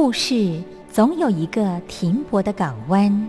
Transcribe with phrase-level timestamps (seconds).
[0.00, 3.28] 故事总有一个停泊的港湾。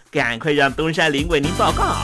[0.11, 1.95] 赶快让东山林为您报告。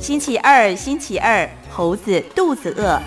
[0.00, 3.02] 星期二，星期二，猴子肚子饿。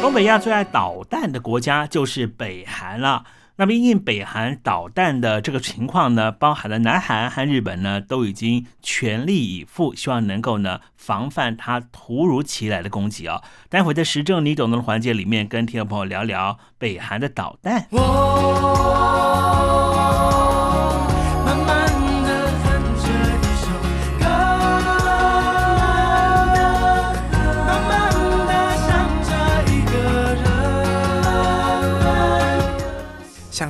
[0.00, 3.22] 东北亚最爱捣蛋的国家就是北韩了。
[3.58, 13.42] 那么，因北韩导弹的这个情况呢，包含了南韩和日本呢，都已经全力以赴，希望能够呢防范它突如其来的攻击啊。
[13.70, 17.86] 待会在时政你懂的环节里面，跟听众朋友聊聊北韩的导弹。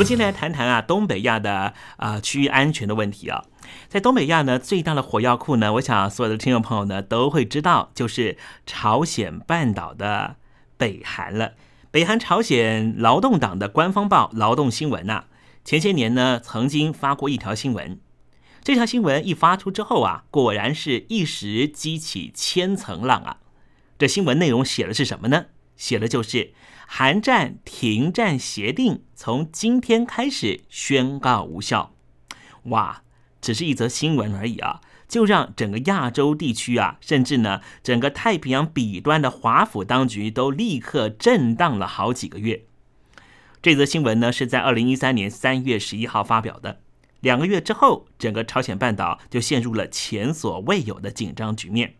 [0.00, 3.44] 我们今天来谈谈啊，东北亚的啊区域安全的问题啊。
[3.86, 10.36] 在东北亚呢，最大的火药库呢，我想所有的听众朋友呢都会知道，就是朝鲜半岛的
[10.78, 11.52] 北韩了。
[11.90, 15.24] 北韩朝鲜劳动党的官方报《劳动新闻》呐，
[15.66, 18.00] 前些年呢曾经发过一条新闻。
[18.64, 23.36] 这条新闻一发出之后啊，果然是一时激起千层浪啊。
[23.98, 25.44] 这新闻内容写的是什么呢？
[25.80, 26.52] 写的就是
[26.86, 31.94] 韩战停战协定从今天开始宣告无效。
[32.64, 33.02] 哇！
[33.40, 42.66] 只是一则新闻而已啊，就让整个亚洲地区啊，甚至呢整个太平洋彼端的华府当局都立刻震荡了好几个月。
[43.62, 46.82] 这则新闻呢是在二零一三年三月十一号发表的。
[47.20, 51.94] 两个月之后，整个朝鲜半岛就陷入了前所未有的紧张局面。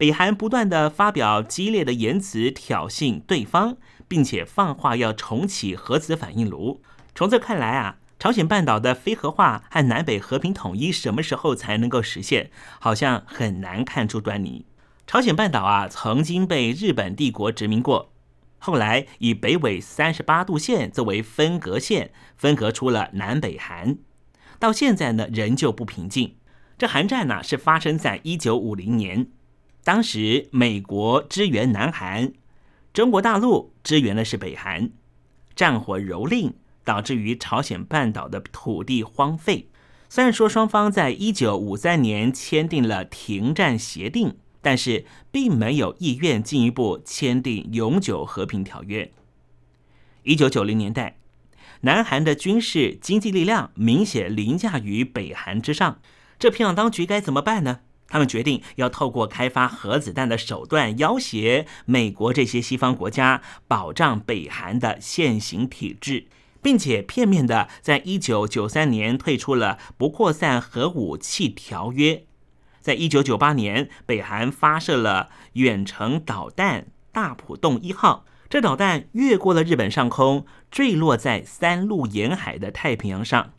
[0.00, 3.76] 北韩不断的发表激烈的言辞挑衅对方，
[4.08, 6.80] 并且放话要重启核子反应炉。
[7.14, 14.64] 从这看来啊，朝鲜半岛的非核化和南北和平统一什么时候才能够实现，好像很难看出端倪。
[15.06, 18.10] 朝鲜半岛啊，曾经被日本帝国殖民过，
[18.58, 23.98] 后来以北纬三十八度线作为分隔线，分隔出了南北韩。
[24.58, 26.36] 到现在呢，仍旧不平静。
[26.78, 29.26] 这韩战呢，是发生在一九五零年，
[29.82, 32.32] 当时美国支援南韩，
[32.92, 34.90] 中国大陆支援的是北韩，
[35.54, 36.52] 战火蹂躏，
[36.84, 39.68] 导致于朝鲜半岛的土地荒废。
[40.08, 49.12] 虽然说双方在一九五三年签订了停战协定，但是并没有意愿进一步签订永久和平条约。
[50.24, 51.16] 一九九零年代。
[51.82, 55.98] 南韩的军事经济力量明显凌驾于北韩之上，
[56.38, 57.80] 这平壤当局该怎么办呢？
[58.10, 66.26] 他们决定要透过开发核子弹的手段要挟美国这些西方国家，保障北韩的现行体制，
[66.60, 72.24] 并且片面的在一九九三年退出了不扩散核武器条约。
[72.80, 78.24] 在一九九八年，北韩发射了远程导弹大浦洞一号。
[78.48, 83.52] 这导弹越过了日本上空，坠落在三陆沿海的太平洋上。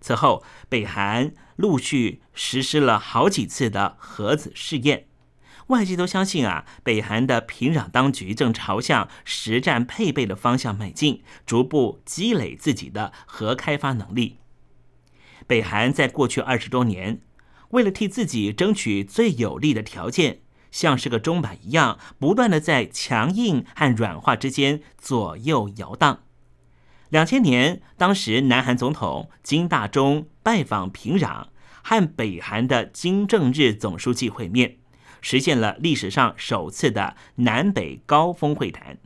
[0.00, 5.06] 此后，北韩陆续实施了好几次的核子试验。
[5.68, 14.38] 外界都相信啊，北韩的平壤当局正朝向实战配备的方向迈进，逐步积累自己的核开发能力。
[15.46, 17.20] 北韩在过去二十多年，
[17.70, 20.40] 为了替自己争取最有利的条件。
[20.70, 26.20] 像是个钟摆一样，不断的在强硬和软化之间左右摇荡。
[27.10, 31.46] 两千年，当时南韩总统金大中拜访平壤，
[31.82, 34.76] 和北韩的金正日总书记会面，
[35.22, 38.98] 实现了历史上首次的南北高峰会谈。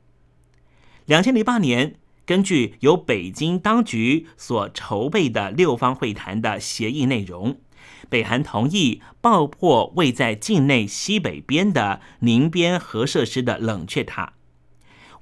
[1.06, 1.94] 两千零八年，
[2.26, 7.60] 根据由北京当局所筹备的六方会谈的协议内容。
[8.08, 14.34] 北韩同意爆破位在境内西北边的宁边核设施的冷却塔。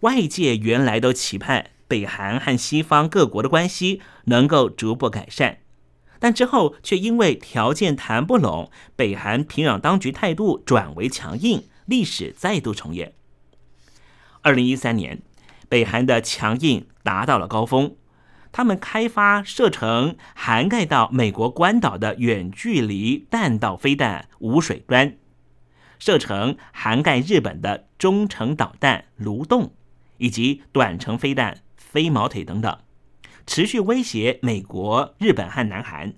[0.01, 5.59] 外界原来都期盼北韩和西方各国的关系能够逐步改善，
[6.21, 13.15] 但之后却因为条件谈不拢，北韩平壤当局态度转为强硬，历史再度重演。
[14.43, 15.23] 二零一三年，
[15.69, 17.97] 北韩的强硬达到了高峰。
[18.53, 25.17] 他们开发射程涵盖到美国关岛的远距离弹道飞弹“无水端”，
[25.99, 29.73] 射程涵盖日本的中程导弹“卢洞”
[30.19, 32.79] 以及短程飞弹“飞毛腿”等等，
[33.47, 36.15] 持续威胁美国、日本和南韩。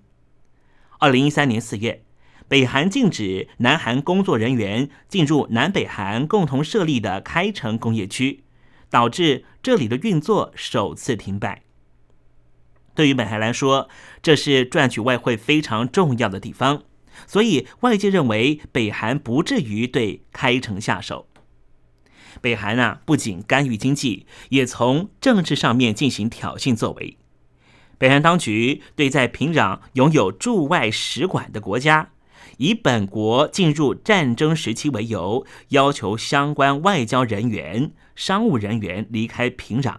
[0.99, 2.05] 二零一三年四月，
[2.47, 8.45] 北韩禁止南韩工作人员进入南北韩共同设立的开城工业区，
[8.91, 11.63] 导致这里的运作首次停摆。
[12.95, 13.89] 对于北韩来说，
[14.21, 16.83] 这是赚取外汇非常重要的地方，
[17.27, 21.27] 所以外界认为北韩不至于对开城下手。
[22.41, 27.17] 北韩啊，不仅干预经济，也从政治上面进行挑衅作为。
[27.99, 32.11] 北韩当局对在平壤拥有驻外使馆的国家，
[32.57, 39.99] 以本国进入战争时期为由，要求相关外交人员、商务人员离开平壤。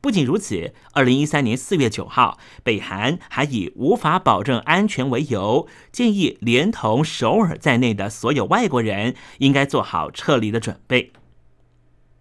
[0.00, 11.12] 不仅如此，二零一三年四月九号，北韩还以无法保证安全为由，建议连同首尔在内的所有外国人应该做好撤离的准备。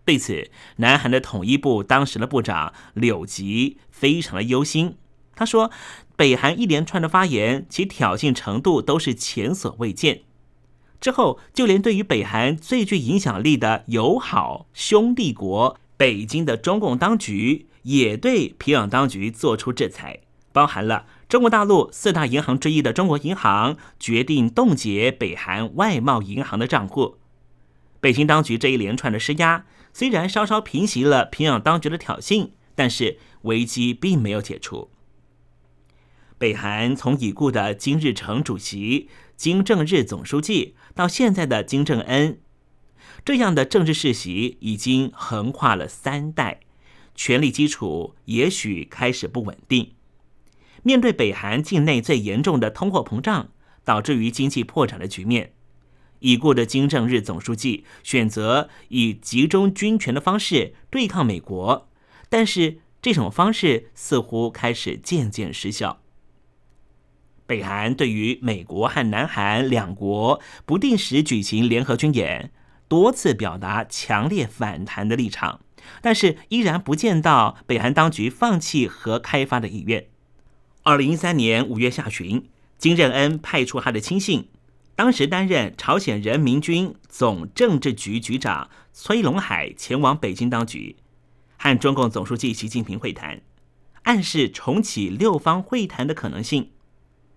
[0.08, 4.96] 对此，南韩的统一部当时的部长柳吉非常的忧心。
[5.36, 5.70] 他说
[6.16, 10.22] ：“北韩一连串的发言，其挑衅程度都是前所未见。
[11.02, 20.22] 之后，就连对于北韩最具影响力的友好兄弟国。”北京的中共当局也对平壤当局做出制裁，
[20.54, 27.18] 包含了中国大陆四大银行之一的中国银行决定冻结北韩外贸银行的账户。
[28.00, 34.90] 北京当局这一连串的施压，虽然稍稍平息了平壤当局的挑衅，但是危机并没有解除。
[36.38, 42.40] 北韩从已故的金日成主席、金正日总书记到现在的金正恩。
[43.26, 46.60] 这样的政治世袭已经横跨了三代，
[47.16, 49.94] 权力基础也许开始不稳定。
[50.84, 53.50] 面对北韩境内最严重的通货膨胀，
[53.84, 55.54] 导致于经济破产的局面。
[56.20, 61.88] 已故的金正日总书记选择以集中军权的方式对抗美国，
[62.30, 66.02] 但是这种方式似乎开始渐渐失效。
[67.46, 72.52] 北韩对于美国和南韩两国不定时举行联合军演，
[72.90, 75.62] 多次表达强烈反弹的立场，
[76.02, 80.08] 但是依然不见到北韩当局放弃核开发的意愿。
[80.84, 84.50] 二零一三年五月下旬，金正恩派出他的亲信。
[84.98, 90.96] 当时担任朝鲜人民军总政治局局长崔龙海前往北京当局，
[91.56, 93.40] 和中共总书记习近平会谈，
[94.06, 96.72] 暗示重启六方会谈的可能性。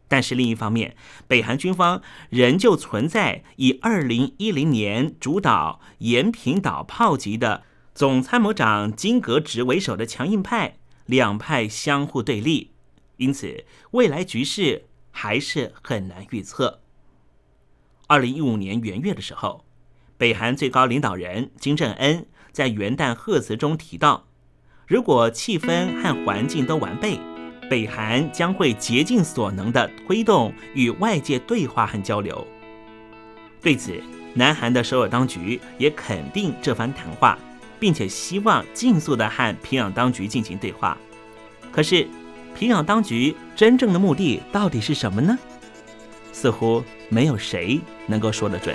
[0.08, 0.96] 但是另一方面，
[1.28, 2.00] 北韩军方
[2.30, 7.64] 仍旧存在以二零一零年主导延坪岛炮击的
[7.94, 12.70] 总参谋长金格直为首的强硬派，两派相互对立，
[13.18, 16.79] 因此未来局势还是很难预测。
[18.10, 19.64] 二零一五年元月的时候，
[20.18, 24.24] 北韩最高领导人金正恩在元旦贺词中提到，
[24.88, 27.20] 如果气氛和环境都完备，
[27.70, 32.44] 北韩将会竭尽所能的推动与外界对话和交流。
[33.62, 34.02] 对此，
[34.34, 37.38] 南韩的首尔当局也肯定这番谈话，
[37.78, 40.98] 并且希望尽速的和平壤当局进行对话。
[41.70, 42.08] 可是，
[42.56, 45.38] 平壤当局真正的目的到底是什么呢？
[46.32, 48.74] 似乎没有谁能够说得准。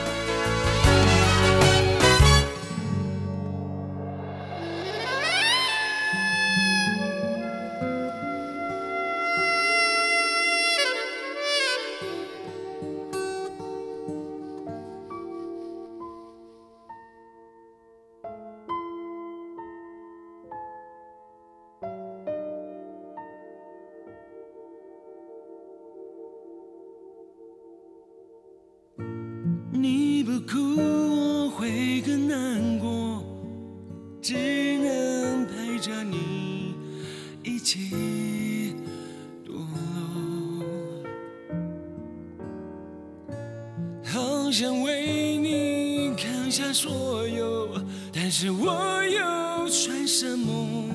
[44.51, 47.69] 想为你扛下所有，
[48.11, 50.89] 但是我又算什么？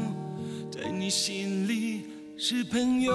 [0.71, 2.03] 在你心里
[2.37, 3.15] 是朋友。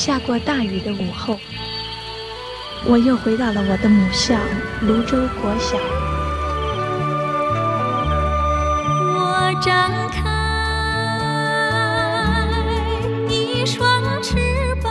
[0.00, 1.38] 下过大雨的午后，
[2.86, 4.34] 我又回到了我的母校
[4.80, 5.76] 泸州国小。
[9.14, 10.24] 我张开
[13.28, 14.38] 一双翅
[14.82, 14.90] 膀，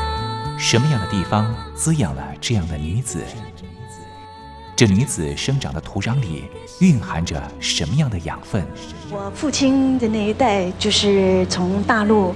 [0.59, 3.23] 什么样的地方滋养了这样的女子？
[4.75, 6.43] 这女子生长的土壤里
[6.81, 8.63] 蕴含着什么样的养分？
[9.09, 12.35] 我父亲的那一代就是从大陆，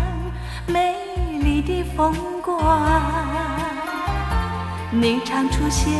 [0.71, 0.95] 美
[1.39, 2.59] 丽的风光，
[4.91, 5.91] 你常出现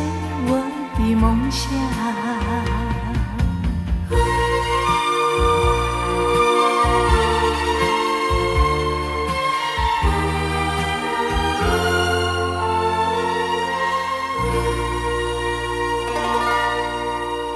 [0.48, 0.64] 我
[0.98, 1.72] 的梦乡。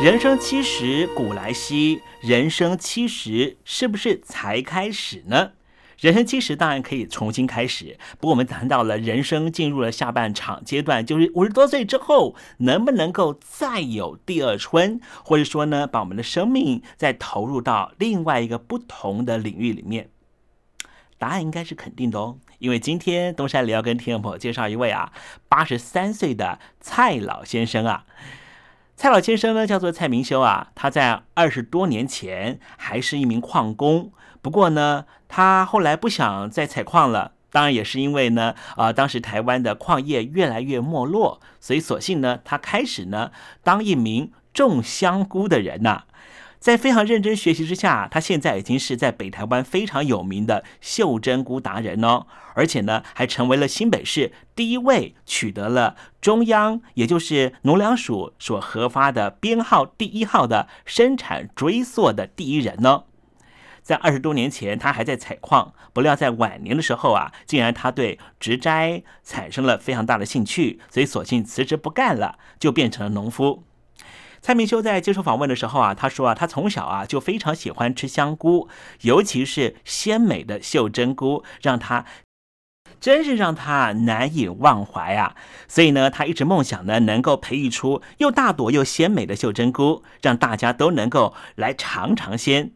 [0.01, 5.53] 人生七十古来稀，人生七十是不是才开始呢？
[5.99, 20.09] 人生七十当然可以重新开始，不过我们谈到了人生进入了下半场阶段，就是五十多岁之后，能不能够再有第二春，或者说呢，把我们的生命再投入到另外一个不同的领域里面？
[21.17, 25.13] 答案应该是肯定的哦，因为今天东山里要跟听众朋友介绍一位啊，
[25.47, 28.05] 八十三岁的蔡老先生啊。
[28.97, 34.11] 蔡老先生呢，叫做蔡明修啊，他在二十多年前还是一名矿工，
[34.45, 37.31] 不过呢，他后来不想再采矿了。
[37.49, 43.31] 当然也是因为呢，啊、当时台湾的矿业越来越没落，所以索性呢，他开始呢
[43.63, 46.03] 当一名种香菇的人呐、
[46.59, 63.05] 在非常认真学习之下，他现在已经是在北台湾非常有名的袖珍菇达人哦，而且呢，还成为了新北市第一位取得了中央，也就是农粮署所核发的编号第一号的生产追溯的第一人呢。
[63.85, 73.63] 在二十多年前，他还在采矿，不料在晚年的时候啊，竟然他对植栽产生了非常大的兴趣，所以索性辞职不干了，就变成了农夫。
[74.41, 78.67] 蔡明修在接受访问的时候啊，他说啊，他从小啊就非常喜欢吃香菇，
[79.01, 82.05] 尤其是鲜美的袖珍菇，让他
[82.99, 85.35] 真是让他难以忘怀啊。
[85.67, 92.71] 所以呢，他一直梦想呢，能够培育出又大朵又鲜美的袖珍菇，让大家都能够来尝尝鲜。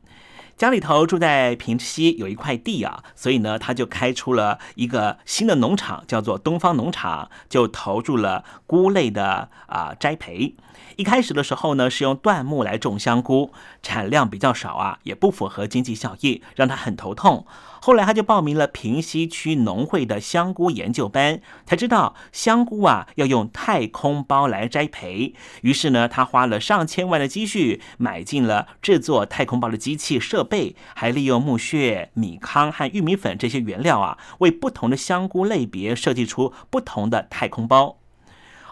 [0.60, 10.58] 家里头住在平西有一块地啊，所以呢，他就开出了一个新的农场，叫做东方农场，就投入了菇类的啊栽培。
[10.98, 17.48] 一开始的时候呢，是用椴木来种香菇，产量比较少啊，也不符合经济效益，让他很头痛。
[17.82, 25.34] 后来他就报名了平西区农会的香菇研究班，才知道香菇啊要用太空包来栽培。
[25.62, 37.98] 于是呢，他花了上千万的积蓄，买进了制作太空包的机器设备，还利用木屑、米糠和玉米粉这些原料啊，为不同的香菇类别设计出不同的太空包。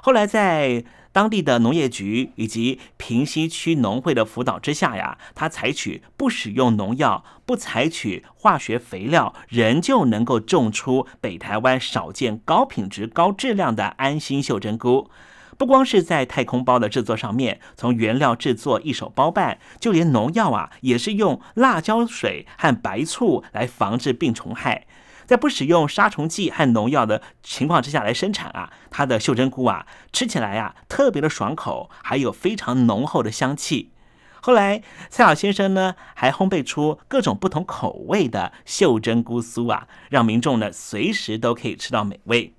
[0.02, 0.86] 后来在
[1.18, 15.10] 当地的农业局以及平西区农会的辅导之下呀，他采取不使用农药、不采取化学肥料，仍旧能够种出北台湾少见高品质、高质量的安心秀珍菇。
[15.58, 24.86] 不光是在太空包的制作上面，从原料制作一手包办，就连农药啊，也是用辣椒水和白醋来防治病虫害。
[25.28, 33.92] 在不使用杀虫剂和农药的情况之下来生产啊，它的袖珍菇啊，吃起来啊特别的爽口，还有非常浓厚的香气。
[34.40, 42.54] 后来蔡老先生呢，还烘焙出各种不同口味的袖珍菇酥啊，让民众呢随时都可以吃到美味。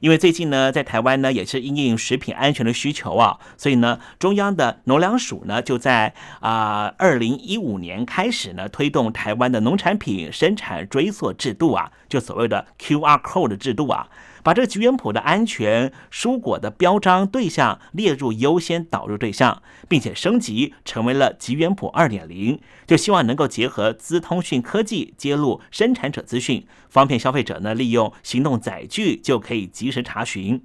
[0.00, 14.08] 因为最近呢，在台湾呢也是因应食品安全的需求啊，所以呢，中央的农粮署呢就在啊二零一五年开始呢推动台湾的农产品生产追溯制度啊，就所谓的 QR code 制度啊。
[14.42, 30.62] 把这个吉原谱的安全蔬果的标章对象列入优先导入对象，并且升级成为了吉原谱二点零，就希望能够结合资通讯科技揭露生产者资讯，方便消费者呢利用行动载具就可以及时查询。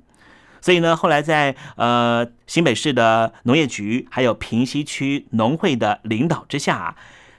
[0.62, 6.96] 所以呢，后来在呃新北市的农业局还有平西区农会的领导之下。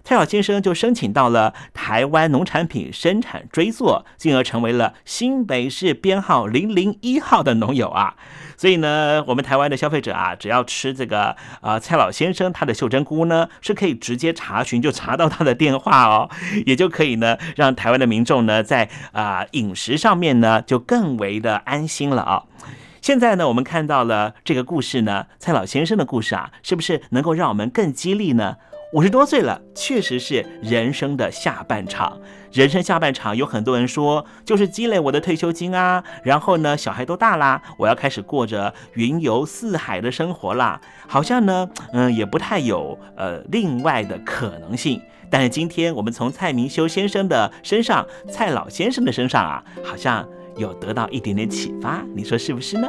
[0.06, 8.14] 蔡老先生就申请到了台湾农产品生产追溯，进而成为了新北市编号零零一号的农友啊。
[8.56, 16.30] 所以呢，我们台湾的消费者啊，只要吃这个呃蔡老先生他的秀珍菇呢，是可以直接查询就查到他的电话哦，
[16.66, 22.44] 也就可以呢让台湾的民众呢在啊饮食上面呢就更为的安心了啊。
[23.02, 28.58] 现在呢，我们看到了这个故事呢，蔡老先生的故事啊，是不是能够让我们更激励呢？
[28.92, 32.18] 五十多岁了，确实是人生的下半场。
[32.52, 36.02] 人生下半场，有很多人说，就是积累我的退休金啊。
[36.22, 40.80] 然后呢，小孩都大啦，我要开始过着云游四海的生活啦。
[41.06, 45.00] 好像呢，嗯，也不太有呃另外的可能性。
[45.28, 52.02] 但是今天我们从蔡明修先生的身上，蔡老先生的身上啊，好像有得到一点点启发。
[52.14, 52.88] 你说是不是呢？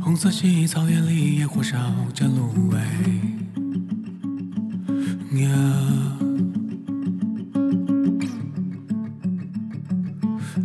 [0.00, 1.78] 红色系草原里野火烧
[2.12, 2.78] 着芦苇。
[5.40, 5.48] 呀，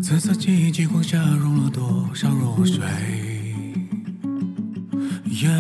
[0.02, 2.84] 紫色记忆极光下融了多少弱水？
[5.44, 5.52] 呀，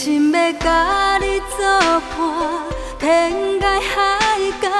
[0.00, 1.66] 心要甲你作
[2.16, 2.22] 伴，
[3.00, 4.70] 天涯海角，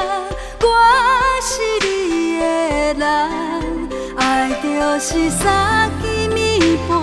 [0.62, 0.66] 我
[1.42, 1.50] 是
[1.84, 3.02] 你的人。
[4.16, 4.68] 爱就
[5.00, 6.96] 是三更暝半，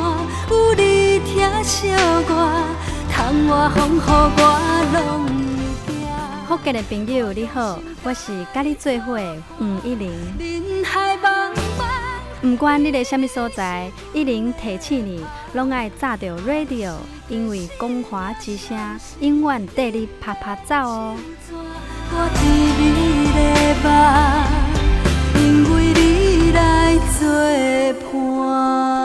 [0.49, 1.89] 有你疼惜
[2.29, 2.31] 我，
[3.11, 4.39] 窗外风雨我
[4.93, 4.95] 拢
[5.85, 5.93] 会惊。
[6.47, 10.09] 福建的朋友你好，我是甲你做伙的黄一玲。
[12.45, 16.93] 不管你在什么所在，一零提醒你，拢爱炸着 radio，
[17.27, 18.77] 因为光华之声
[19.19, 21.17] 永远带你啪啪走哦。
[22.11, 22.45] 我甜
[22.77, 23.39] 蜜的
[23.83, 23.89] 梦，
[25.41, 25.43] 因
[25.73, 27.25] 为你来作
[28.13, 29.04] 伴。